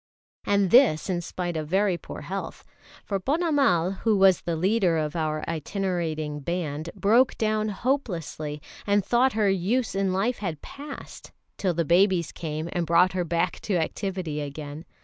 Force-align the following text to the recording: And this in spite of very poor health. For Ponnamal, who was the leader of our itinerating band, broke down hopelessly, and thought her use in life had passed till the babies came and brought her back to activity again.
And 0.47 0.71
this 0.71 1.11
in 1.11 1.21
spite 1.21 1.55
of 1.55 1.67
very 1.67 1.95
poor 1.95 2.21
health. 2.21 2.65
For 3.05 3.19
Ponnamal, 3.19 3.97
who 3.99 4.17
was 4.17 4.41
the 4.41 4.55
leader 4.55 4.97
of 4.97 5.15
our 5.15 5.47
itinerating 5.47 6.39
band, 6.39 6.89
broke 6.95 7.37
down 7.37 7.69
hopelessly, 7.69 8.63
and 8.87 9.05
thought 9.05 9.33
her 9.33 9.47
use 9.47 9.93
in 9.93 10.11
life 10.11 10.39
had 10.39 10.63
passed 10.63 11.31
till 11.55 11.75
the 11.75 11.85
babies 11.85 12.31
came 12.31 12.67
and 12.71 12.87
brought 12.87 13.13
her 13.13 13.23
back 13.23 13.59
to 13.59 13.75
activity 13.77 14.41
again. 14.41 14.85